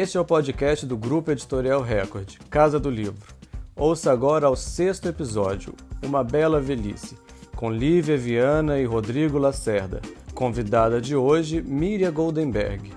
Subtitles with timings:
[0.00, 3.34] Este é o podcast do Grupo Editorial Record, Casa do Livro.
[3.74, 7.18] Ouça agora o sexto episódio, Uma Bela Velhice,
[7.56, 10.00] com Lívia Viana e Rodrigo Lacerda.
[10.32, 12.92] Convidada de hoje, Miriam Goldenberg.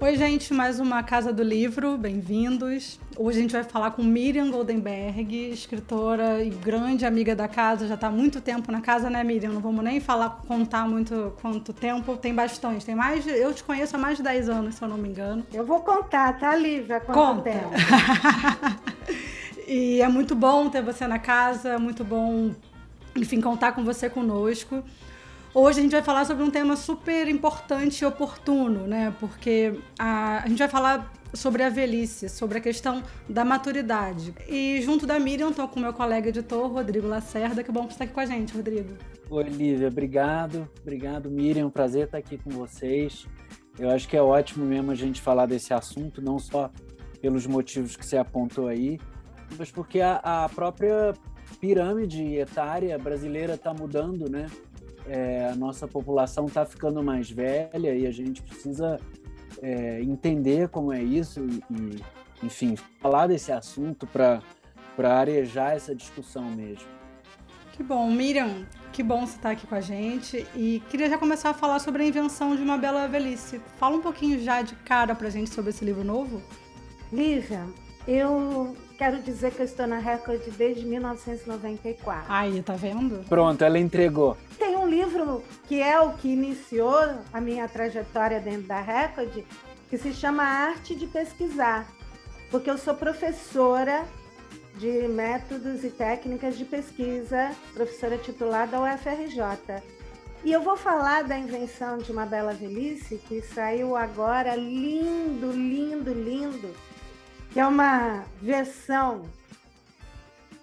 [0.00, 3.00] Oi, gente, mais uma Casa do Livro, bem-vindos.
[3.18, 7.94] Hoje a gente vai falar com Miriam Goldenberg, escritora e grande amiga da casa, já
[7.94, 9.52] está há muito tempo na casa, né, Miriam?
[9.52, 13.96] Não vamos nem falar, contar muito quanto tempo, tem bastante, tem mais eu te conheço
[13.96, 15.46] há mais de 10 anos, se eu não me engano.
[15.50, 17.00] Eu vou contar, tá, Lívia?
[17.00, 17.42] Conta.
[17.42, 17.70] tempo?
[19.66, 22.50] e é muito bom ter você na casa, é muito bom,
[23.16, 24.84] enfim, contar com você conosco.
[25.58, 29.16] Hoje a gente vai falar sobre um tema super importante e oportuno, né?
[29.18, 34.34] Porque a, a gente vai falar sobre a velhice, sobre a questão da maturidade.
[34.46, 37.64] E junto da Miriam, estou com meu colega editor, Rodrigo Lacerda.
[37.64, 38.98] Que bom que você está aqui com a gente, Rodrigo.
[39.30, 39.88] Oi, Lívia.
[39.88, 40.68] Obrigado.
[40.82, 41.70] Obrigado, Miriam.
[41.70, 43.26] Prazer estar aqui com vocês.
[43.78, 46.70] Eu acho que é ótimo mesmo a gente falar desse assunto, não só
[47.22, 49.00] pelos motivos que você apontou aí,
[49.56, 51.14] mas porque a, a própria
[51.58, 54.48] pirâmide etária brasileira está mudando, né?
[55.08, 59.00] É, a nossa população está ficando mais velha e a gente precisa
[59.62, 62.04] é, entender como é isso e, e,
[62.42, 64.42] enfim, falar desse assunto para
[64.98, 66.96] arejar essa discussão mesmo.
[67.72, 71.18] Que bom, Miriam, que bom você estar tá aqui com a gente e queria já
[71.18, 73.60] começar a falar sobre a invenção de uma bela velhice.
[73.76, 76.42] Fala um pouquinho já de cara para a gente sobre esse livro novo.
[77.12, 77.66] Lívia,
[78.08, 82.24] eu quero dizer que eu estou na Record desde 1994.
[82.28, 83.24] Aí, tá vendo?
[83.28, 84.36] Pronto, ela entregou.
[84.96, 89.44] Livro que é o que iniciou a minha trajetória dentro da Record,
[89.90, 91.86] que se chama Arte de Pesquisar,
[92.50, 94.06] porque eu sou professora
[94.78, 99.82] de métodos e técnicas de pesquisa, professora titular da UFRJ.
[100.42, 106.10] E eu vou falar da invenção de uma bela velhice que saiu agora, lindo, lindo,
[106.10, 106.74] lindo
[107.52, 109.28] que é uma versão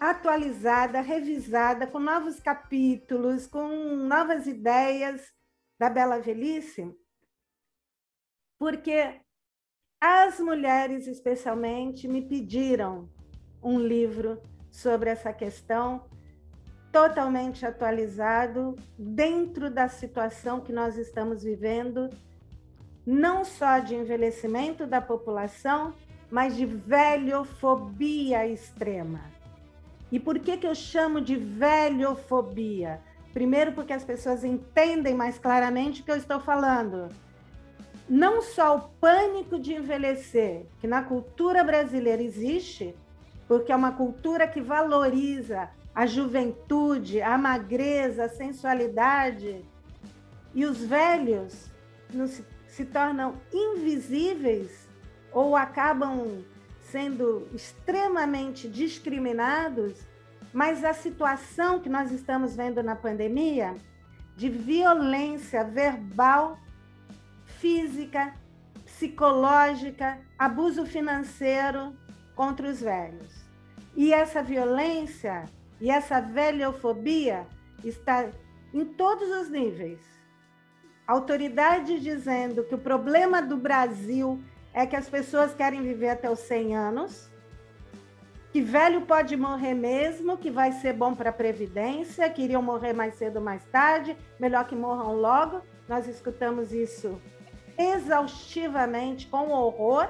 [0.10, 5.22] atualizada, revisada, com novos capítulos, com novas ideias
[5.80, 6.94] da Bela Velhice,
[8.60, 9.22] porque
[10.02, 13.10] as mulheres, especialmente, me pediram
[13.64, 16.10] um livro sobre essa questão
[16.92, 22.10] totalmente atualizado dentro da situação que nós estamos vivendo,
[23.06, 25.94] não só de envelhecimento da população,
[26.30, 29.43] mas de velhofobia extrema.
[30.14, 33.02] E por que, que eu chamo de velhofobia?
[33.34, 37.10] Primeiro, porque as pessoas entendem mais claramente o que eu estou falando.
[38.08, 42.96] Não só o pânico de envelhecer, que na cultura brasileira existe,
[43.48, 49.66] porque é uma cultura que valoriza a juventude, a magreza, a sensualidade,
[50.54, 51.72] e os velhos
[52.28, 54.88] se, se tornam invisíveis
[55.32, 56.46] ou acabam
[56.94, 59.98] sendo extremamente discriminados,
[60.54, 63.74] mas a situação que nós estamos vendo na pandemia
[64.38, 66.60] de violência verbal,
[67.60, 68.36] física,
[68.86, 71.98] psicológica, abuso financeiro
[72.36, 73.44] contra os velhos.
[73.96, 75.46] E essa violência
[75.82, 77.48] e essa velhofobia
[77.84, 78.30] está
[78.72, 80.00] em todos os níveis.
[81.08, 84.40] Autoridades dizendo que o problema do Brasil
[84.74, 87.30] é que as pessoas querem viver até os 100 anos,
[88.52, 92.94] que velho pode morrer mesmo, que vai ser bom para a previdência, que iriam morrer
[92.94, 95.62] mais cedo ou mais tarde, melhor que morram logo.
[95.88, 97.20] Nós escutamos isso
[97.78, 100.08] exaustivamente, com horror.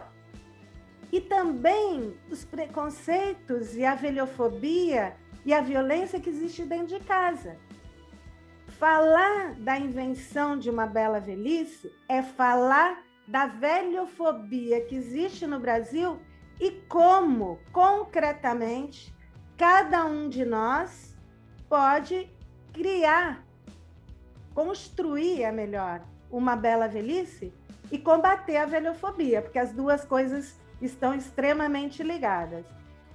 [1.11, 5.15] E também os preconceitos e a velhofobia
[5.45, 7.57] e a violência que existe dentro de casa.
[8.67, 16.19] Falar da invenção de uma bela velhice é falar da velhofobia que existe no Brasil
[16.59, 19.13] e como, concretamente,
[19.57, 21.15] cada um de nós
[21.69, 22.29] pode
[22.73, 23.45] criar,
[24.53, 27.53] construir, é melhor, uma bela velhice
[27.91, 32.65] e combater a velhofobia, porque as duas coisas estão extremamente ligadas.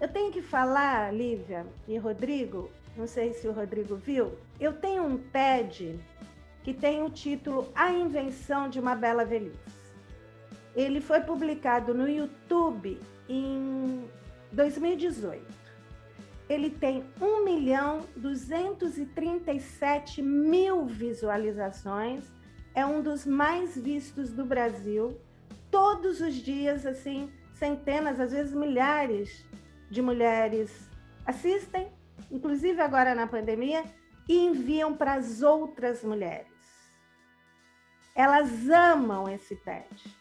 [0.00, 5.04] Eu tenho que falar, Lívia e Rodrigo, não sei se o Rodrigo viu, eu tenho
[5.04, 5.98] um TED
[6.62, 9.78] que tem o título A Invenção de uma Bela Velhice.
[10.78, 14.08] Ele foi publicado no YouTube em
[14.52, 15.44] 2018.
[16.48, 22.26] Ele tem 1 milhão 237 mil visualizações.
[22.76, 25.20] É um dos mais vistos do Brasil.
[25.68, 29.44] Todos os dias, assim, centenas, às vezes milhares
[29.90, 30.88] de mulheres
[31.26, 31.88] assistem,
[32.30, 33.82] inclusive agora na pandemia,
[34.28, 36.46] e enviam para as outras mulheres.
[38.14, 40.17] Elas amam esse TED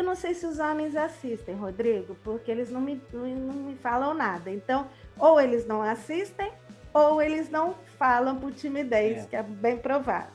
[0.00, 3.76] eu não sei se os homens assistem, Rodrigo, porque eles não me, não, não me
[3.76, 4.50] falam nada.
[4.50, 4.88] Então,
[5.18, 6.50] ou eles não assistem,
[6.92, 9.26] ou eles não falam por timidez, é.
[9.26, 10.32] que é bem provável.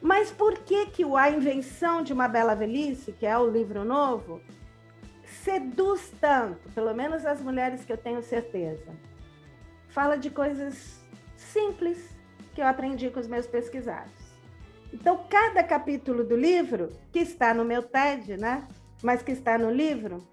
[0.00, 4.40] Mas por que que A Invenção de uma Bela Velhice, que é o livro novo,
[5.24, 8.92] seduz tanto, pelo menos as mulheres que eu tenho certeza?
[9.88, 11.04] Fala de coisas
[11.36, 12.14] simples
[12.54, 14.22] que eu aprendi com os meus pesquisados.
[14.92, 18.66] Então, cada capítulo do livro, que está no meu TED, né?
[19.02, 20.26] Mas que está no livro,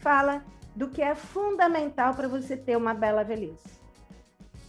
[0.00, 0.44] fala
[0.74, 3.80] do que é fundamental para você ter uma bela velhice.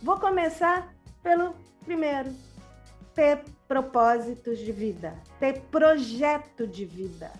[0.01, 1.53] Vou começar pelo
[1.83, 2.33] primeiro:
[3.13, 7.31] ter propósitos de vida, ter projeto de vida,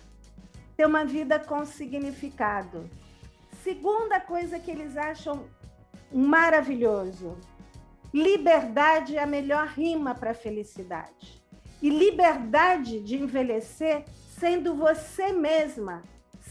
[0.76, 2.88] ter uma vida com significado.
[3.62, 5.46] Segunda coisa que eles acham
[6.12, 7.38] maravilhoso:
[8.12, 11.38] liberdade é a melhor rima para felicidade.
[11.80, 14.04] E liberdade de envelhecer
[14.38, 16.02] sendo você mesma,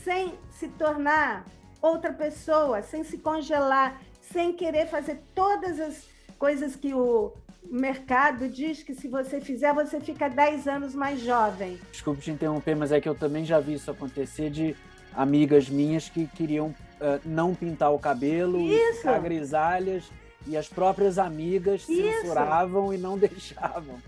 [0.04, 1.46] sem se tornar
[1.82, 6.08] outra pessoa, sem se congelar, sem querer fazer todas as
[6.38, 7.34] coisas que o
[7.70, 11.80] mercado diz que se você fizer, você fica 10 anos mais jovem.
[11.92, 14.76] Desculpe te interromper, mas é que eu também já vi isso acontecer de
[15.14, 18.98] amigas minhas que queriam uh, não pintar o cabelo, isso.
[18.98, 20.12] ficar grisalhas,
[20.46, 22.22] e as próprias amigas isso.
[22.22, 24.00] censuravam e não deixavam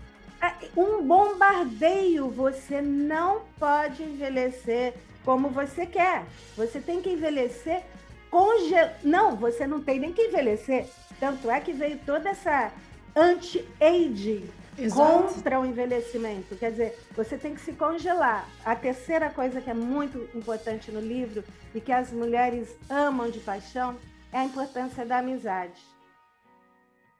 [0.76, 2.30] um bombardeio.
[2.30, 4.94] Você não pode envelhecer
[5.24, 6.24] como você quer.
[6.56, 7.82] Você tem que envelhecer
[8.30, 8.90] congel...
[9.02, 10.86] Não, você não tem nem que envelhecer.
[11.18, 12.72] Tanto é que veio toda essa
[13.14, 14.48] anti-aging
[14.94, 16.56] contra o envelhecimento.
[16.56, 18.48] Quer dizer, você tem que se congelar.
[18.64, 21.44] A terceira coisa que é muito importante no livro
[21.74, 23.96] e que as mulheres amam de paixão
[24.32, 25.89] é a importância da amizade.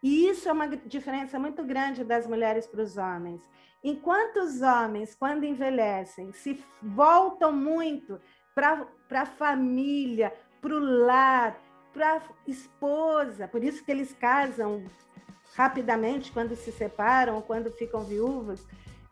[0.02, 3.42] E isso é uma diferença muito grande das mulheres para os homens.
[3.82, 8.20] Enquanto os homens, quando envelhecem, se voltam muito
[8.54, 11.58] para a família, para o lar,
[11.92, 14.84] para a esposa, por isso que eles casam
[15.54, 18.66] rapidamente quando se separam, quando ficam viúvos.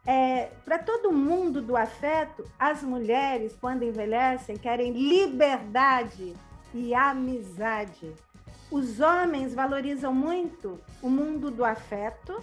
[0.06, 6.34] É, para todo mundo do afeto, as mulheres, quando envelhecem, querem liberdade
[6.72, 8.14] e amizade.
[8.70, 12.42] Os homens valorizam muito o mundo do afeto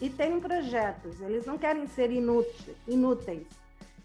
[0.00, 1.20] e têm projetos.
[1.20, 3.46] Eles não querem ser inúteis.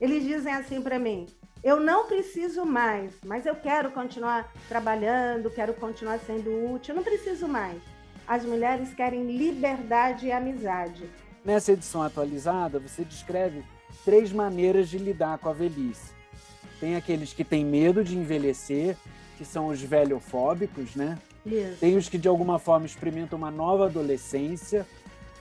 [0.02, 1.28] Eles dizem assim para mim:
[1.64, 7.04] eu não preciso mais, mas eu quero continuar trabalhando, quero continuar sendo útil, eu não
[7.04, 7.82] preciso mais.
[8.26, 11.10] As mulheres querem liberdade e amizade.
[11.44, 13.64] Nessa edição atualizada, você descreve
[14.06, 16.14] três maneiras de lidar com a velhice.
[16.80, 18.96] Tem aqueles que têm medo de envelhecer,
[19.40, 21.18] que são os velhofóbicos, né?
[21.46, 21.78] Isso.
[21.80, 24.86] Tem os que de alguma forma experimentam uma nova adolescência,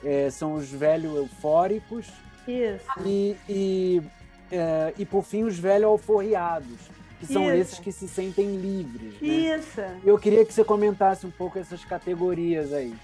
[0.01, 2.07] é, são os velhos eufóricos.
[2.47, 2.85] Isso.
[3.05, 4.01] E, e,
[4.49, 6.79] é, e por fim, os velhos alforriados,
[7.19, 7.53] que são Isso.
[7.55, 9.19] esses que se sentem livres.
[9.21, 9.27] Né?
[9.27, 9.81] Isso.
[10.05, 12.95] Eu queria que você comentasse um pouco essas categorias aí.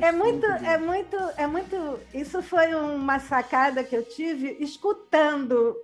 [0.00, 1.98] é muito, muito é muito, é muito.
[2.14, 5.74] Isso foi uma sacada que eu tive escutando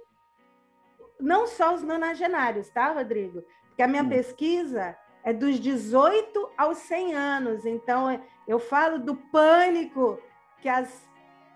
[1.18, 3.42] não só os nonagenários, tá, Rodrigo?
[3.80, 4.10] Porque a minha hum.
[4.10, 4.94] pesquisa
[5.24, 7.64] é dos 18 aos 100 anos.
[7.64, 10.18] Então, eu falo do pânico
[10.60, 11.08] que as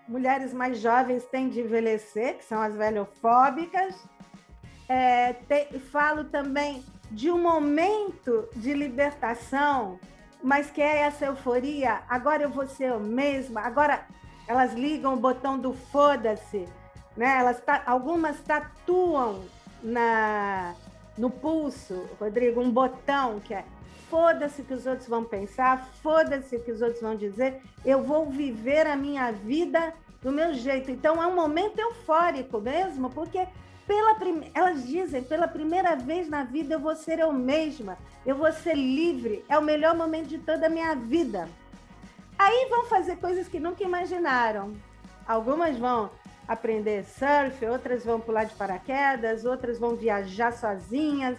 [0.07, 3.95] mulheres mais jovens têm de envelhecer, que são as velhofóbicas.
[4.89, 9.99] É, te, falo também de um momento de libertação,
[10.41, 12.01] mas que é essa euforia.
[12.09, 13.61] Agora eu vou ser eu mesma.
[13.61, 14.03] Agora
[14.47, 16.65] elas ligam o botão do foda-se,
[17.15, 17.37] né?
[17.37, 19.45] Elas algumas tatuam
[19.83, 20.73] na
[21.17, 23.63] no pulso, Rodrigo, um botão que é
[24.09, 28.03] foda-se o que os outros vão pensar, foda-se o que os outros vão dizer, eu
[28.03, 30.91] vou viver a minha vida do meu jeito.
[30.91, 33.47] Então é um momento eufórico mesmo, porque
[33.87, 34.49] pela prim...
[34.53, 38.75] elas dizem, pela primeira vez na vida eu vou ser eu mesma, eu vou ser
[38.75, 41.47] livre, é o melhor momento de toda a minha vida.
[42.37, 44.73] Aí vão fazer coisas que nunca imaginaram.
[45.27, 46.09] Algumas vão
[46.47, 51.37] aprender surf, outras vão pular de paraquedas, outras vão viajar sozinhas.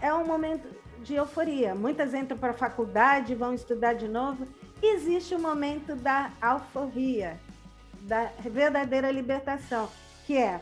[0.00, 0.68] É um momento
[1.02, 1.74] de euforia.
[1.74, 4.46] Muitas entram para a faculdade, vão estudar de novo.
[4.82, 7.38] Existe o momento da alforria,
[8.02, 9.88] da verdadeira libertação,
[10.26, 10.60] que é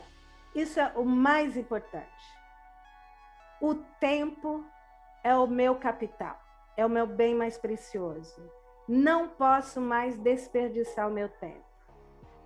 [0.53, 2.09] isso é o mais importante.
[3.61, 4.65] O tempo
[5.23, 6.41] é o meu capital,
[6.75, 8.41] é o meu bem mais precioso.
[8.87, 11.68] Não posso mais desperdiçar o meu tempo.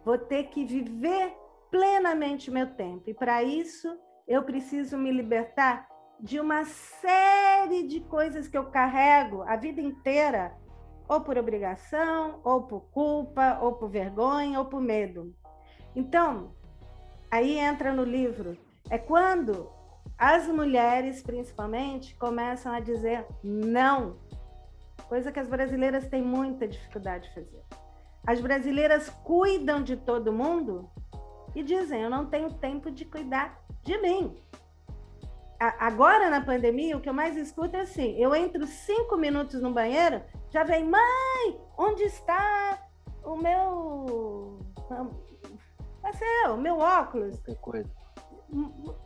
[0.06, 1.34] Vou ter que viver
[1.72, 3.10] plenamente meu tempo.
[3.10, 5.88] E para isso, eu preciso me libertar
[6.20, 10.56] de uma série de coisas que eu carrego a vida inteira,
[11.08, 15.36] ou por obrigação, ou por culpa, ou por vergonha, ou por medo.
[15.96, 16.54] Então,
[17.30, 18.58] aí entra no livro.
[18.90, 19.70] É quando
[20.18, 24.18] as mulheres, principalmente, começam a dizer não,
[25.10, 27.64] coisa que as brasileiras têm muita dificuldade de fazer.
[28.26, 30.90] As brasileiras cuidam de todo mundo
[31.56, 34.36] e dizem: Eu não tenho tempo de cuidar de mim.
[35.80, 39.72] Agora, na pandemia, o que eu mais escuto é assim: eu entro cinco minutos no
[39.72, 42.82] banheiro, já vem, mãe, onde está
[43.24, 44.60] o meu.
[46.14, 47.40] Ser o meu óculos.
[47.40, 48.03] Qualquer coisa.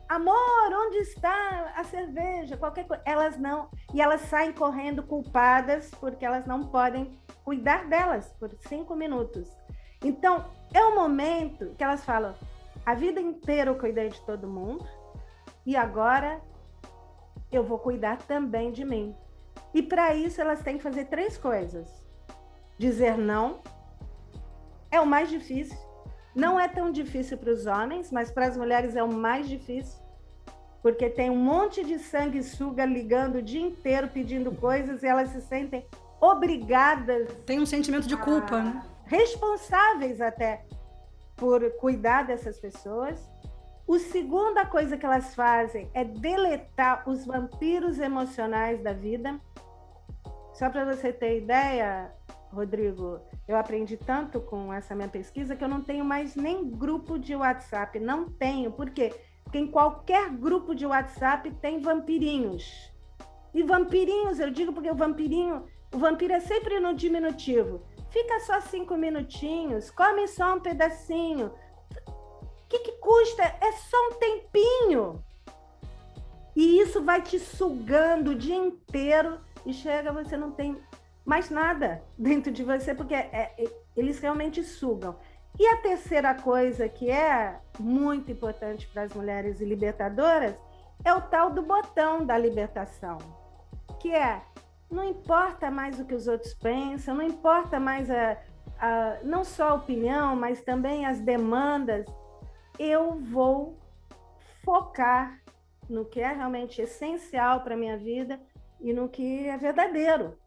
[0.09, 2.57] Amor, onde está a cerveja?
[2.57, 3.01] Qualquer coisa.
[3.05, 3.69] Elas não.
[3.93, 9.49] E elas saem correndo culpadas porque elas não podem cuidar delas por cinco minutos.
[10.03, 12.35] Então, é o momento que elas falam:
[12.85, 14.85] a vida inteira eu cuidei de todo mundo
[15.65, 16.41] e agora
[17.51, 19.15] eu vou cuidar também de mim.
[19.73, 22.03] E para isso elas têm que fazer três coisas:
[22.77, 23.61] dizer não
[24.91, 25.86] é o mais difícil.
[26.37, 29.99] Não é tão difícil para os homens, mas para as mulheres é o mais difícil,
[30.83, 35.41] porque tem um monte de sanguessuga ligando o dia inteiro pedindo coisas e elas se
[35.41, 35.87] sentem
[36.21, 37.27] obrigadas.
[37.43, 38.83] Tem um sentimento de culpa, né?
[39.05, 40.63] Responsáveis até
[41.35, 43.19] por cuidar dessas pessoas.
[43.87, 49.39] O segunda coisa que elas fazem é deletar os vampiros emocionais da vida.
[50.53, 52.11] Só para você ter ideia,
[52.51, 57.19] Rodrigo, eu aprendi tanto com essa minha pesquisa que eu não tenho mais nem grupo
[57.19, 57.99] de WhatsApp.
[57.99, 58.71] Não tenho.
[58.71, 59.13] Por quê?
[59.43, 62.91] Porque em qualquer grupo de WhatsApp tem vampirinhos.
[63.53, 67.81] E vampirinhos, eu digo porque o vampirinho, o vampiro é sempre no diminutivo.
[68.09, 71.51] Fica só cinco minutinhos, come só um pedacinho.
[72.07, 73.43] O que, que custa?
[73.43, 75.23] É só um tempinho.
[76.55, 80.77] E isso vai te sugando o dia inteiro e chega, você não tem
[81.27, 85.17] mais nada dentro de você, porque é, é, eles realmente sugam.
[85.59, 90.55] E a terceira coisa que é muito importante para as mulheres libertadoras
[91.03, 93.17] é o tal do botão da libertação,
[93.99, 94.41] que é
[94.89, 98.37] não importa mais o que os outros pensam, não importa mais a,
[98.79, 102.05] a, não só a opinião, mas também as demandas.
[102.79, 103.77] Eu vou
[104.63, 105.41] focar
[105.89, 108.39] no que é realmente essencial para minha vida
[108.79, 110.37] e no que é verdadeiro.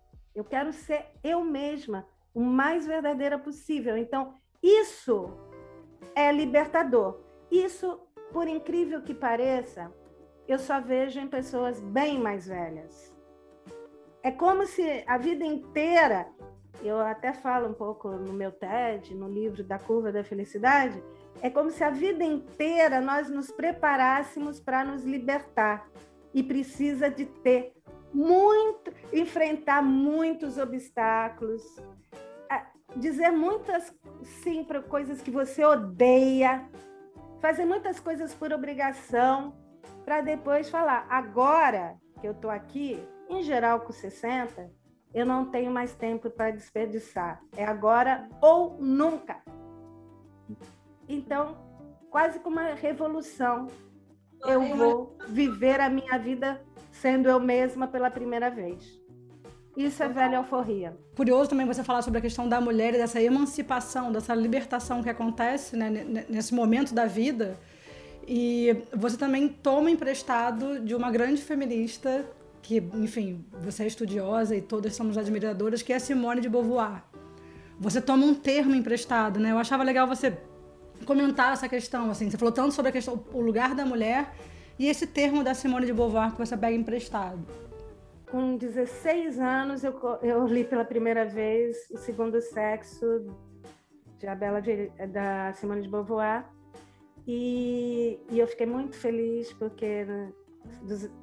[0.41, 3.95] Eu quero ser eu mesma, o mais verdadeira possível.
[3.95, 4.33] Então,
[4.63, 5.29] isso
[6.15, 7.21] é libertador.
[7.51, 8.01] Isso,
[8.33, 9.93] por incrível que pareça,
[10.49, 13.15] eu só vejo em pessoas bem mais velhas.
[14.23, 16.27] É como se a vida inteira,
[16.83, 21.05] eu até falo um pouco no meu TED, no livro da Curva da Felicidade,
[21.43, 25.87] é como se a vida inteira nós nos preparássemos para nos libertar.
[26.33, 27.75] E precisa de ter
[28.13, 31.63] muito, enfrentar muitos obstáculos,
[32.97, 33.95] dizer muitas
[34.43, 36.69] sim para coisas que você odeia,
[37.41, 39.57] fazer muitas coisas por obrigação,
[40.05, 44.71] para depois falar, agora que eu estou aqui, em geral, com 60,
[45.15, 47.41] eu não tenho mais tempo para desperdiçar.
[47.57, 49.43] É agora ou nunca.
[51.09, 51.57] Então,
[52.11, 53.69] quase como uma revolução,
[54.47, 56.65] eu vou viver a minha vida
[57.01, 59.01] sendo eu mesma pela primeira vez.
[59.77, 60.97] Isso é velha alforria.
[61.17, 65.09] Curioso também você falar sobre a questão da mulher e dessa emancipação, dessa libertação que
[65.09, 65.89] acontece né,
[66.29, 67.57] nesse momento da vida.
[68.27, 72.27] E você também toma emprestado de uma grande feminista
[72.61, 77.03] que, enfim, você é estudiosa e todas somos admiradoras, que é Simone de Beauvoir.
[77.79, 79.53] Você toma um termo emprestado, né?
[79.53, 80.37] Eu achava legal você
[81.07, 84.35] comentar essa questão, assim, você falou tanto sobre a questão, o lugar da mulher
[84.81, 87.39] e esse termo da Simone de Beauvoir que você pega emprestado.
[88.31, 93.27] Com 16 anos, eu, eu li pela primeira vez O Segundo Sexo,
[94.19, 96.47] de a Bela de, da Simone de Beauvoir,
[97.27, 100.33] e, e eu fiquei muito feliz porque em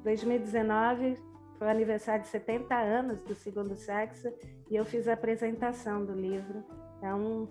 [0.04, 1.16] 2019
[1.58, 4.32] foi o aniversário de 70 anos do Segundo Sexo
[4.70, 6.62] e eu fiz a apresentação do livro.
[6.98, 7.48] Então,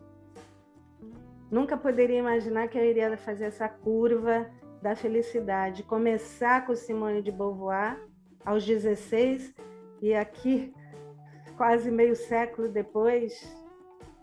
[1.51, 4.49] nunca poderia imaginar que eu iria fazer essa curva
[4.81, 5.84] da felicidade.
[5.84, 8.00] Começar com Simone de Beauvoir
[8.46, 9.53] aos 16
[10.01, 10.74] e aqui,
[11.55, 13.55] quase meio século depois,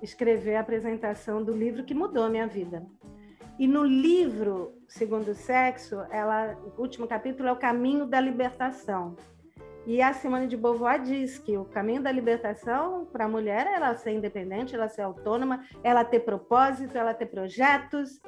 [0.01, 2.87] escrever a apresentação do livro que mudou minha vida.
[3.59, 9.17] E no livro Segundo Sexo, ela, o último capítulo é o caminho da libertação.
[9.87, 13.75] E a Simone de Beauvoir diz que o caminho da libertação para a mulher é
[13.75, 18.21] ela ser independente, ela ser autônoma, ela ter propósito, ela ter projetos,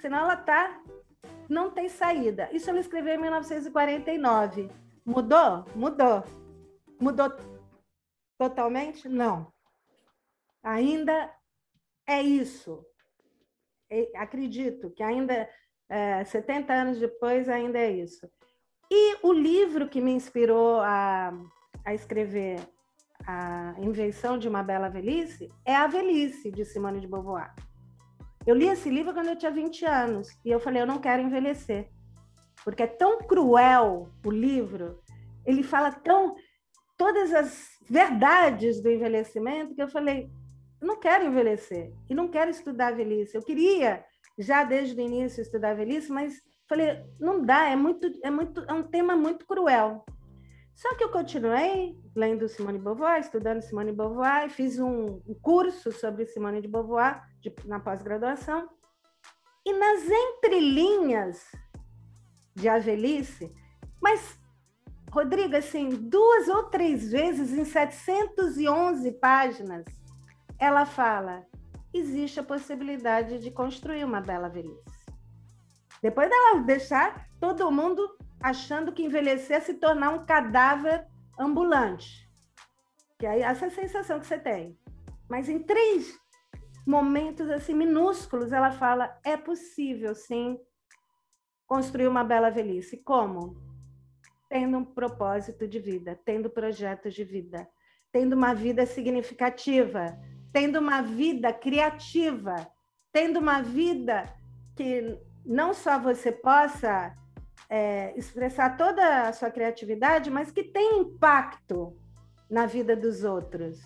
[0.00, 0.80] senão ela tá
[1.48, 2.48] não tem saída.
[2.52, 4.70] Isso ela escreveu em 1949.
[5.04, 5.64] Mudou?
[5.74, 6.24] Mudou.
[7.00, 7.32] Mudou
[8.38, 9.08] totalmente?
[9.08, 9.52] Não.
[10.62, 11.30] Ainda
[12.06, 12.84] é isso.
[14.16, 15.48] acredito que ainda,
[15.88, 18.28] é, 70 anos depois, ainda é isso.
[18.90, 21.32] E o livro que me inspirou a,
[21.84, 22.60] a escrever
[23.26, 27.54] A Invenção de uma Bela Velhice é A Velhice, de Simone de Beauvoir.
[28.46, 31.22] Eu li esse livro quando eu tinha 20 anos e eu falei, eu não quero
[31.22, 31.88] envelhecer.
[32.62, 35.00] Porque é tão cruel o livro,
[35.46, 36.34] ele fala tão
[36.96, 40.30] todas as verdades do envelhecimento que eu falei,
[40.80, 43.34] eu não quero envelhecer e não quero estudar a velhice.
[43.34, 44.04] Eu queria
[44.38, 46.34] já desde o início estudar a velhice, mas
[46.68, 50.04] falei, não dá, é muito é muito é um tema muito cruel.
[50.74, 55.34] Só que eu continuei lendo Simone de Beauvoir, estudando Simone de Beauvoir, fiz um, um
[55.40, 58.68] curso sobre Simone de Beauvoir de, na pós-graduação.
[59.66, 61.44] E nas entrelinhas
[62.54, 63.52] de A Velhice,
[64.00, 64.38] mas,
[65.10, 69.84] Rodrigo, assim, duas ou três vezes em 711 páginas,
[70.58, 71.46] ela fala:
[71.92, 75.04] existe a possibilidade de construir uma bela velhice.
[76.02, 81.06] Depois dela deixar todo mundo achando que envelhecer é se tornar um cadáver
[81.38, 82.28] ambulante.
[83.18, 84.78] Que aí essa é a sensação que você tem.
[85.28, 86.18] Mas em três
[86.86, 90.58] momentos assim minúsculos ela fala é possível sim
[91.66, 92.98] construir uma bela velhice.
[92.98, 93.56] Como?
[94.48, 97.68] Tendo um propósito de vida, tendo projetos de vida,
[98.12, 100.16] tendo uma vida significativa,
[100.52, 102.54] tendo uma vida criativa,
[103.12, 104.32] tendo uma vida
[104.76, 107.16] que não só você possa
[107.68, 111.96] é, expressar toda a sua criatividade, mas que tem impacto
[112.48, 113.80] na vida dos outros.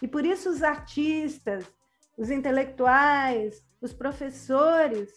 [0.00, 1.70] E por isso os artistas,
[2.16, 5.12] os intelectuais, os professores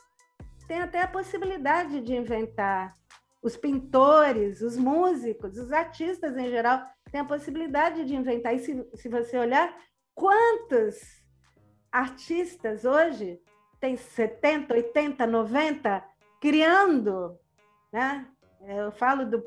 [0.67, 2.93] têm até a possibilidade de inventar.
[3.41, 8.53] Os pintores, os músicos, os artistas em geral têm a possibilidade de inventar.
[8.55, 9.73] E se, se você olhar,
[10.13, 10.99] quantos
[11.91, 13.39] artistas hoje
[13.79, 16.03] têm 70, 80, 90
[16.41, 17.39] criando
[17.91, 18.27] né?
[18.61, 19.43] Eu falo do,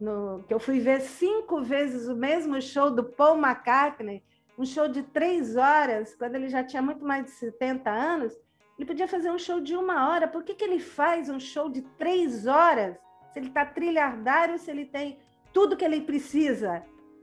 [0.00, 4.22] no, que eu fui ver cinco vezes o mesmo show do Paul McCartney,
[4.58, 8.32] um show de três horas, quando ele já tinha muito mais de 70 anos.
[8.78, 10.28] Ele podia fazer um show de uma hora.
[10.28, 12.96] Por que, que ele faz um show de três horas?
[13.32, 15.18] Se ele está trilhardário, se ele tem
[15.52, 16.82] tudo que ele precisa?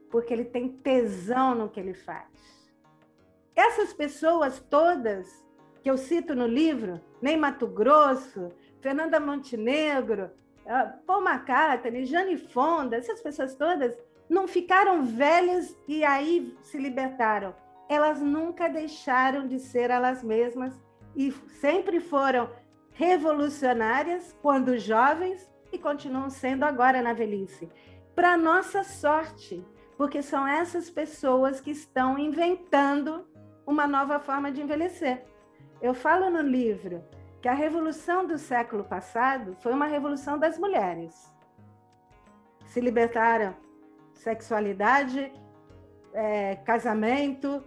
[0.09, 2.27] Porque ele tem tesão no que ele faz.
[3.55, 5.45] Essas pessoas todas
[5.83, 10.31] que eu cito no livro, Ney Mato Grosso, Fernanda Montenegro,
[10.65, 13.97] ah, Paul McCartney, Jane Fonda, essas pessoas todas
[14.29, 17.55] não ficaram velhas e aí se libertaram.
[17.89, 20.79] Elas nunca deixaram de ser elas mesmas
[21.15, 22.49] e sempre foram
[22.91, 27.69] revolucionárias quando jovens e continuam sendo agora na velhice.
[28.13, 29.65] Para nossa sorte,
[29.97, 33.25] porque são essas pessoas que estão inventando
[33.65, 35.25] uma nova forma de envelhecer.
[35.81, 37.03] Eu falo no livro
[37.41, 41.33] que a revolução do século passado foi uma revolução das mulheres.
[42.65, 43.55] Se libertaram
[44.19, 45.31] sexualidade,
[46.13, 47.63] é, casamento,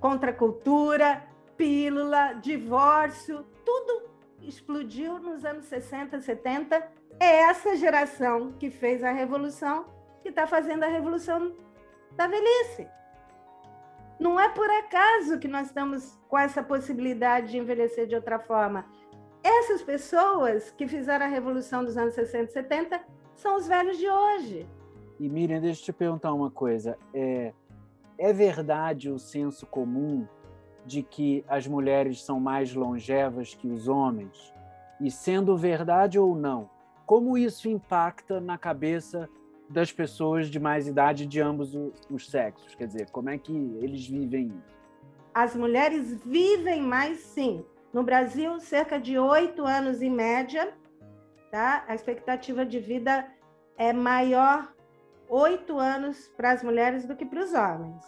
[0.00, 1.22] contracultura,
[1.56, 4.10] pílula, divórcio, tudo
[4.40, 6.76] explodiu nos anos 60, 70.
[7.20, 9.86] É essa geração que fez a revolução
[10.22, 11.54] que está fazendo a revolução
[12.12, 12.88] da velhice.
[14.18, 18.86] Não é por acaso que nós estamos com essa possibilidade de envelhecer de outra forma.
[19.42, 23.00] Essas pessoas que fizeram a revolução dos anos 60 e 70
[23.34, 24.68] são os velhos de hoje.
[25.22, 26.98] E Miriam, deixa eu te perguntar uma coisa.
[27.14, 27.52] É,
[28.18, 30.26] é verdade o senso comum
[30.84, 34.52] de que as mulheres são mais longevas que os homens?
[35.00, 36.68] E sendo verdade ou não,
[37.06, 39.28] como isso impacta na cabeça
[39.70, 41.72] das pessoas de mais idade de ambos
[42.10, 42.74] os sexos?
[42.74, 44.76] Quer dizer, como é que eles vivem isso?
[45.32, 47.64] As mulheres vivem mais, sim.
[47.92, 50.74] No Brasil, cerca de oito anos em média,
[51.48, 51.84] tá?
[51.86, 53.24] A expectativa de vida
[53.78, 54.72] é maior
[55.32, 58.04] oito anos para as mulheres do que para os homens.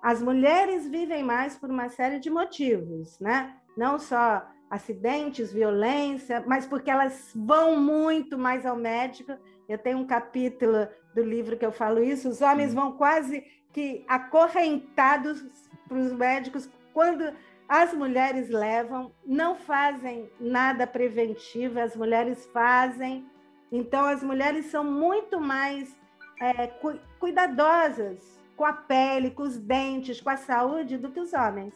[0.00, 3.56] As mulheres vivem mais por uma série de motivos, né?
[3.76, 9.36] Não só acidentes, violência, mas porque elas vão muito mais ao médico.
[9.68, 12.28] Eu tenho um capítulo do livro que eu falo isso.
[12.28, 15.44] Os homens vão quase que acorrentados
[15.88, 17.34] para os médicos quando
[17.68, 23.28] as mulheres levam, não fazem nada preventivo, as mulheres fazem.
[23.70, 25.96] Então, as mulheres são muito mais
[26.40, 31.32] é, cu cuidadosas com a pele, com os dentes, com a saúde do que os
[31.32, 31.74] homens.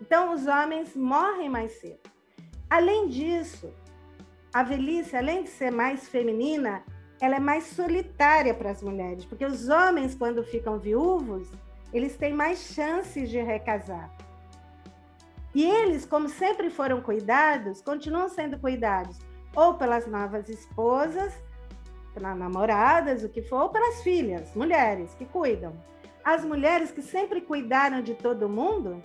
[0.00, 2.00] Então, os homens morrem mais cedo.
[2.68, 3.72] Além disso,
[4.54, 6.82] a velhice, além de ser mais feminina,
[7.20, 11.50] ela é mais solitária para as mulheres, porque os homens, quando ficam viúvos,
[11.92, 14.10] eles têm mais chances de recasar.
[15.54, 19.18] E eles, como sempre foram cuidados, continuam sendo cuidados
[19.54, 21.34] ou pelas novas esposas
[22.14, 25.72] para namoradas, o que for, ou para as filhas, mulheres que cuidam.
[26.24, 29.00] As mulheres que sempre cuidaram de todo mundo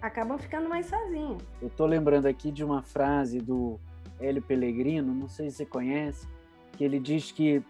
[0.00, 1.42] acabam ficando mais sozinhas.
[1.60, 3.78] Eu estou lembrando aqui de uma frase do
[4.20, 6.26] Hélio Pellegrino, não sei se você conhece,
[6.72, 7.62] que ele diz que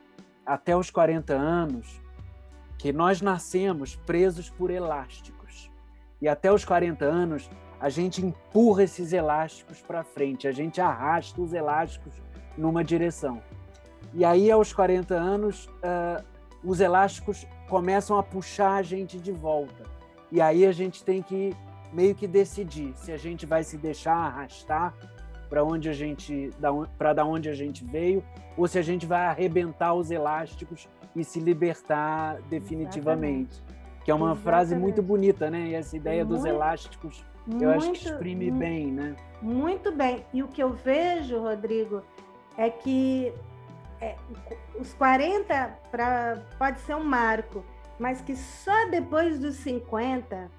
[0.47, 2.01] até os 40 anos
[2.79, 5.71] que nós nascemos presos por elásticos.
[6.21, 11.41] E até os 40 anos a gente empurra esses elásticos para frente, a gente arrasta
[11.41, 12.15] os elásticos
[12.57, 13.43] numa direção.
[14.15, 16.23] E aí, aos 40 anos, uh,
[16.63, 19.85] os elásticos começam a puxar a gente de volta.
[20.31, 21.55] E aí a gente tem que
[21.93, 24.95] meio que decidir se a gente vai se deixar arrastar
[25.49, 26.51] para onde a gente
[26.97, 28.25] para da onde a gente veio
[28.57, 33.53] ou se a gente vai arrebentar os elásticos e se libertar definitivamente.
[33.53, 33.83] Exatamente.
[34.05, 34.45] Que é uma Exatamente.
[34.45, 35.69] frase muito bonita, né?
[35.69, 39.17] E essa ideia muito, dos elásticos, eu muito, acho que exprime muito, bem, né?
[39.43, 40.25] Muito bem.
[40.33, 42.03] E o que eu vejo, Rodrigo,
[42.57, 43.33] é que
[44.01, 44.17] é,
[44.79, 47.65] os 40 pra, pode ser um marco,
[47.99, 50.51] mas que só depois dos 50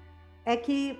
[0.44, 0.98] é que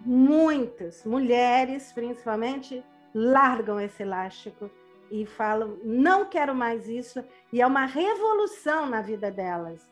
[0.00, 2.82] muitas mulheres, principalmente,
[3.14, 4.70] largam esse elástico
[5.10, 9.86] e falam: não quero mais isso, e é uma revolução na vida delas.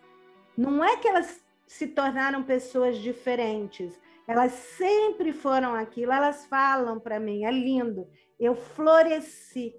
[0.57, 7.21] Não é que elas se tornaram pessoas diferentes, elas sempre foram aquilo, elas falam para
[7.21, 9.75] mim: é lindo, eu floresci,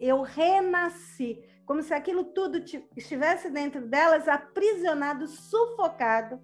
[0.00, 2.62] eu renasci, como se aquilo tudo
[2.96, 6.40] estivesse dentro delas, aprisionado, sufocado,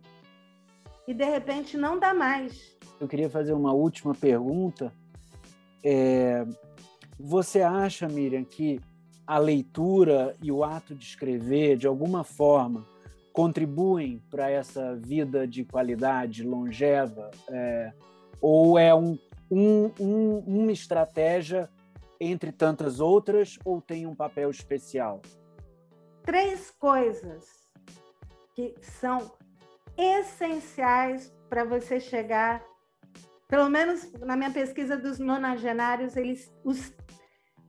[1.06, 2.76] e de repente não dá mais.
[3.00, 4.92] Eu queria fazer uma última pergunta.
[5.82, 6.46] É,
[7.18, 8.80] você acha, Miriam, que
[9.26, 12.86] a leitura e o ato de escrever, de alguma forma,
[13.32, 17.30] contribuem para essa vida de qualidade longeva?
[17.48, 17.92] É,
[18.40, 19.18] ou é um,
[19.50, 21.68] um, um, uma estratégia
[22.20, 25.22] entre tantas outras ou tem um papel especial?
[26.22, 27.68] Três coisas
[28.54, 29.32] que são
[29.96, 32.62] essenciais para você chegar,
[33.48, 36.92] pelo menos na minha pesquisa dos nonagenários, eles, os,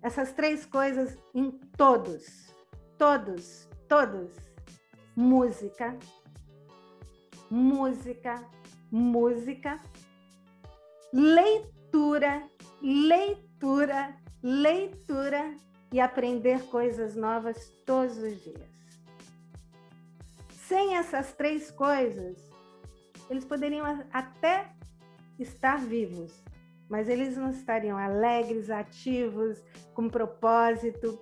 [0.01, 2.53] essas três coisas em todos,
[2.97, 4.31] todos, todos,
[5.15, 5.97] música,
[7.49, 8.45] música,
[8.91, 9.79] música,
[11.13, 12.43] leitura,
[12.81, 15.55] leitura, leitura
[15.91, 18.69] e aprender coisas novas todos os dias.
[20.67, 22.37] Sem essas três coisas,
[23.29, 24.71] eles poderiam até
[25.39, 26.43] estar vivos,
[26.87, 31.19] mas eles não estariam alegres, ativos, com propósito,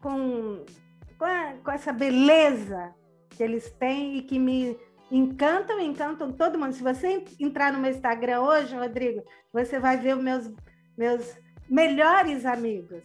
[0.00, 0.64] com,
[1.16, 2.94] com, a, com essa beleza
[3.30, 4.76] que eles têm e que me
[5.10, 6.72] encantam, encantam todo mundo.
[6.72, 10.50] Se você entrar no meu Instagram hoje, Rodrigo, você vai ver os meus,
[10.96, 11.36] meus
[11.68, 13.04] melhores amigos.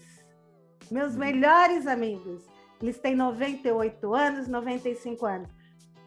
[0.91, 2.45] Meus melhores amigos.
[2.81, 5.49] Eles têm 98 anos, 95 anos.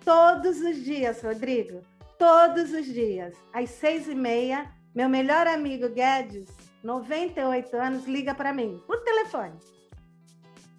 [0.04, 1.80] Todos os dias, Rodrigo,
[2.18, 6.48] todos os dias, às seis e meia, meu melhor amigo Guedes,
[6.82, 9.58] 98 anos, liga para mim, por telefone.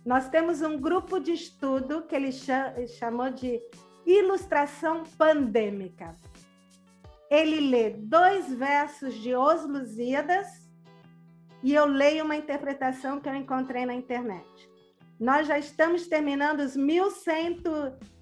[0.06, 3.62] Nós temos um grupo de estudo que ele chamou de
[4.08, 6.14] ilustração pandêmica.
[7.30, 10.48] Ele lê dois versos de Os Lusíadas
[11.62, 14.48] e eu leio uma interpretação que eu encontrei na internet.
[15.20, 17.64] Nós já estamos terminando os 1100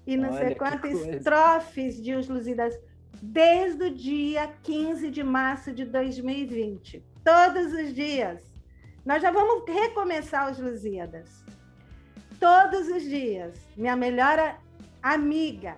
[0.06, 2.74] e não Olha sei quantas estrofes de Os Lusíadas
[3.22, 7.04] desde o dia 15 de março de 2020.
[7.22, 8.42] Todos os dias.
[9.04, 11.44] Nós já vamos recomeçar os Lusíadas.
[12.40, 13.54] Todos os dias.
[13.76, 14.58] Minha melhor
[15.14, 15.76] amiga,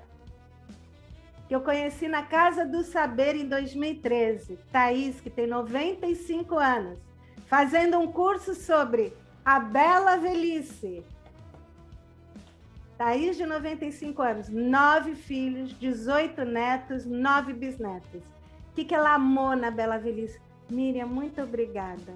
[1.46, 6.98] que eu conheci na Casa do Saber em 2013, Thaís, que tem 95 anos,
[7.46, 9.14] fazendo um curso sobre
[9.44, 11.02] a bela velhice.
[12.96, 18.22] Thaís, de 95 anos, nove filhos, 18 netos, nove bisnetos.
[18.70, 20.40] O que, que ela amou na bela velhice?
[20.68, 22.14] Miriam, muito obrigada.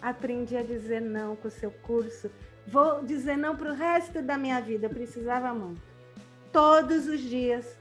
[0.00, 2.30] Aprendi a dizer não com o seu curso.
[2.66, 4.86] Vou dizer não para o resto da minha vida.
[4.86, 5.91] Eu precisava muito
[6.52, 7.76] todos os dias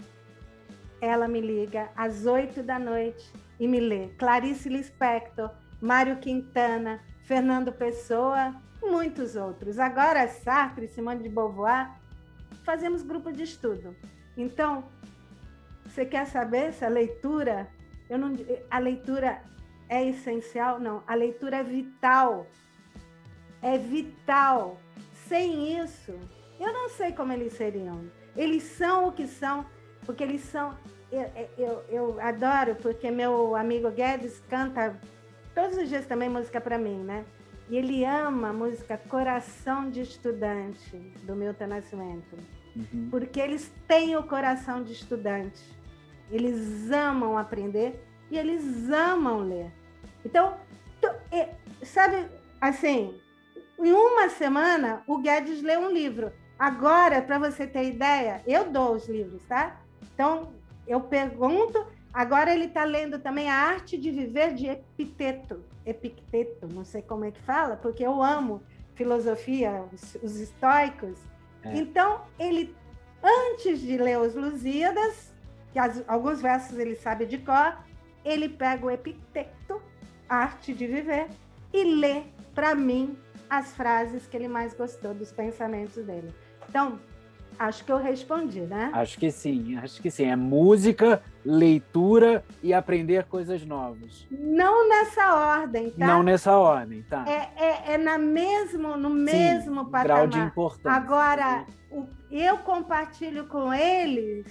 [1.02, 7.72] ela me liga às oito da noite e me lê Clarice Lispector, Mário Quintana, Fernando
[7.74, 9.78] Pessoa, muitos outros.
[9.78, 11.92] Agora Sartre, Simone de Beauvoir,
[12.64, 13.96] fazemos grupo de estudo.
[14.38, 14.84] Então,
[15.86, 17.68] você quer saber se a leitura,
[18.10, 18.34] eu não,
[18.70, 19.42] a leitura
[19.90, 20.80] é essencial?
[20.80, 22.48] Não, a leitura é vital.
[23.62, 24.80] É vital.
[25.28, 26.14] Sem isso,
[26.60, 28.21] eu não sei como eles seriam.
[28.36, 29.66] Eles são o que são,
[30.06, 30.76] porque eles são.
[31.12, 34.98] Eu, eu, eu adoro, porque meu amigo Guedes canta
[35.54, 37.26] todos os dias também música para mim, né?
[37.70, 42.38] E ele ama a música Coração de Estudante, do Milton Nascimento.
[42.76, 43.08] Uhum.
[43.10, 45.62] Porque eles têm o coração de estudante.
[46.30, 49.72] Eles amam aprender e eles amam ler.
[50.24, 50.56] Então,
[51.84, 52.28] sabe,
[52.60, 53.20] assim,
[53.80, 56.32] em uma semana, o Guedes lê um livro.
[56.62, 59.82] Agora, para você ter ideia, eu dou os livros, tá?
[60.14, 60.54] Então,
[60.88, 61.88] eu pergunto.
[62.14, 65.66] Agora ele está lendo também A Arte de Viver de Epiteto.
[65.84, 68.62] Epicteto, não sei como é que fala, porque eu amo
[68.94, 71.18] filosofia, os, os estoicos.
[71.64, 71.78] É.
[71.78, 72.76] Então, ele,
[73.24, 75.34] antes de ler os Lusíadas,
[75.74, 77.76] que as, alguns versos ele sabe de cor,
[78.24, 79.82] ele pega o Epicteto,
[80.30, 81.28] Arte de Viver,
[81.74, 82.22] e lê
[82.54, 83.18] para mim
[83.50, 86.32] as frases que ele mais gostou dos pensamentos dele.
[86.72, 86.98] Então,
[87.60, 88.92] acho que eu respondi, né?
[88.94, 90.24] Acho que sim, acho que sim.
[90.24, 94.26] É música, leitura e aprender coisas novas.
[94.32, 96.08] Não nessa ordem, tá?
[96.08, 97.26] Não nessa ordem, tá?
[97.28, 100.06] É, é, é na mesmo, no sim, mesmo patamar.
[100.06, 100.92] Grau de importância.
[100.92, 104.46] Agora, o, eu compartilho com eles,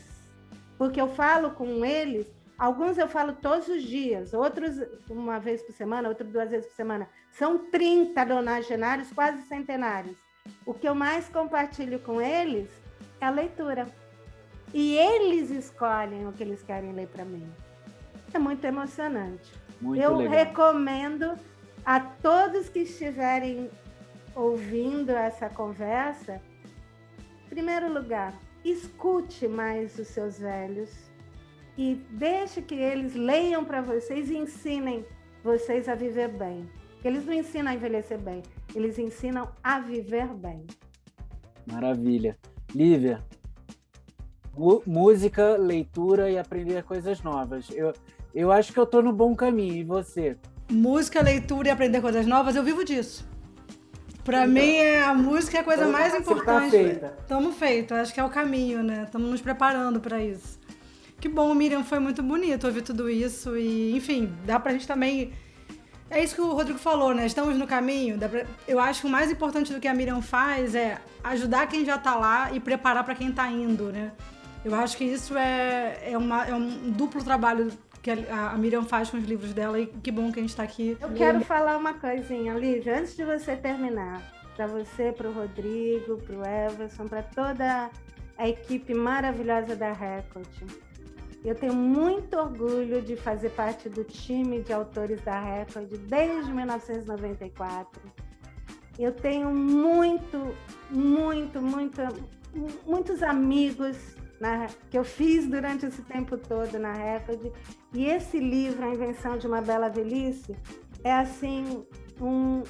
[0.76, 2.26] porque eu falo com eles,
[2.58, 4.76] alguns eu falo todos os dias, outros
[5.08, 7.08] uma vez por semana, outros duas vezes por semana.
[7.30, 10.18] São 30 nonagenários, quase centenários.
[10.64, 12.68] O que eu mais compartilho com eles
[13.20, 13.86] é a leitura.
[14.72, 17.50] E eles escolhem o que eles querem ler para mim.
[18.32, 19.52] É muito emocionante.
[19.80, 20.32] Muito eu legal.
[20.32, 21.34] recomendo
[21.84, 23.70] a todos que estiverem
[24.34, 26.40] ouvindo essa conversa,
[27.46, 28.34] em primeiro lugar,
[28.64, 31.10] escute mais os seus velhos
[31.76, 35.04] e deixe que eles leiam para vocês e ensinem
[35.42, 36.68] vocês a viver bem.
[37.02, 38.42] Eles não ensinam a envelhecer bem,
[38.74, 40.66] eles ensinam a viver bem.
[41.66, 42.36] Maravilha.
[42.74, 43.24] Lívia,
[44.86, 47.68] música, leitura e aprender coisas novas.
[47.70, 47.92] Eu,
[48.34, 49.74] eu acho que eu tô no bom caminho.
[49.74, 50.36] E você?
[50.70, 53.28] Música, leitura e aprender coisas novas, eu vivo disso.
[54.22, 56.76] Para então, mim, é, a música é a coisa mais importante.
[57.20, 59.04] Estamos feito, acho que é o caminho, né?
[59.04, 60.60] Estamos nos preparando para isso.
[61.18, 63.56] Que bom, Miriam, foi muito bonito ouvir tudo isso.
[63.56, 65.32] E, enfim, dá pra gente também
[66.10, 67.24] é isso que o Rodrigo falou, né?
[67.24, 68.18] Estamos no caminho.
[68.66, 71.94] Eu acho que o mais importante do que a Miriam faz é ajudar quem já
[71.94, 74.10] está lá e preparar para quem está indo, né?
[74.64, 77.70] Eu acho que isso é, é, uma, é um duplo trabalho
[78.02, 80.50] que a, a Miriam faz com os livros dela e que bom que a gente
[80.50, 80.98] está aqui.
[81.00, 84.20] Eu quero falar uma coisinha, Lívia, antes de você terminar.
[84.56, 87.90] Para você, para o Rodrigo, para o Everson, para toda
[88.36, 90.46] a equipe maravilhosa da Record.
[91.44, 98.00] Eu tenho muito orgulho de fazer parte do time de autores da Record desde 1994.
[98.98, 100.54] Eu tenho muito,
[100.90, 102.02] muito, muito,
[102.86, 103.96] muitos amigos
[104.38, 107.52] na, que eu fiz durante esse tempo todo na Record.
[107.94, 110.54] E esse livro, A Invenção de uma Bela Velhice,
[111.02, 111.86] é assim,
[112.20, 112.62] um,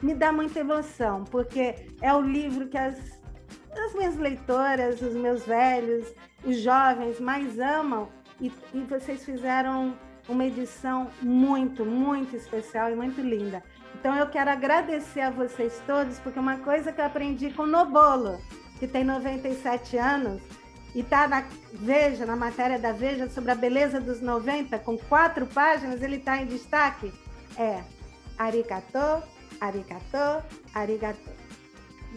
[0.00, 2.96] me dá muita emoção, porque é o livro que as,
[3.72, 8.08] as minhas leitoras, os meus velhos, os jovens mais amam
[8.40, 9.94] e, e vocês fizeram
[10.28, 13.62] uma edição muito, muito especial e muito linda.
[13.94, 17.66] Então eu quero agradecer a vocês todos, porque uma coisa que eu aprendi com o
[17.66, 18.40] Nobolo,
[18.78, 20.40] que tem 97 anos,
[20.94, 25.46] e está na Veja, na matéria da Veja, sobre a beleza dos 90, com quatro
[25.46, 27.12] páginas, ele está em destaque,
[27.56, 27.82] é
[28.38, 29.22] arigatô,
[29.60, 30.42] arigatô,
[30.74, 31.30] arigatô.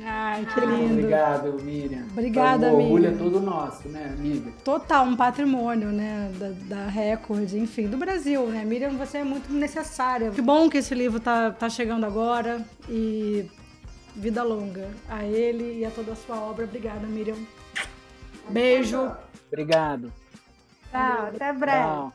[0.03, 0.93] Ai, que lindo.
[0.93, 2.05] Obrigado, Miriam.
[2.11, 2.79] Obrigada, Miriam.
[2.79, 4.51] O orgulho é todo nosso, né, amiga?
[4.63, 8.65] Total, um patrimônio, né, da, da Record, enfim, do Brasil, né?
[8.65, 10.31] Miriam, você é muito necessária.
[10.31, 13.49] Que bom que esse livro tá, tá chegando agora e
[14.15, 16.65] vida longa a ele e a toda a sua obra.
[16.65, 17.37] Obrigada, Miriam.
[18.49, 19.11] Beijo.
[19.47, 20.11] Obrigado.
[20.91, 21.83] Tchau, até breve.
[21.83, 22.13] Tchau.